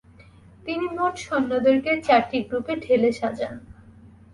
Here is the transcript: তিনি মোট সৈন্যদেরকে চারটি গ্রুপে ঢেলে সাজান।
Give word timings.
তিনি 0.65 0.85
মোট 0.97 1.13
সৈন্যদেরকে 1.25 1.91
চারটি 2.07 2.37
গ্রুপে 2.47 2.73
ঢেলে 2.83 3.09
সাজান। 3.11 3.55